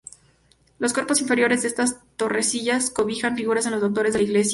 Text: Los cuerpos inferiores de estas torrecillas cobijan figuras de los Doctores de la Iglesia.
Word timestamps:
Los 0.79 0.93
cuerpos 0.93 1.21
inferiores 1.21 1.61
de 1.61 1.67
estas 1.67 1.99
torrecillas 2.15 2.89
cobijan 2.89 3.35
figuras 3.37 3.65
de 3.65 3.69
los 3.69 3.81
Doctores 3.81 4.13
de 4.13 4.17
la 4.23 4.23
Iglesia. 4.23 4.49